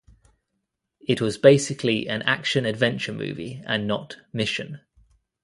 [1.01, 4.79] It was basically an action-adventure movie and not "Mission".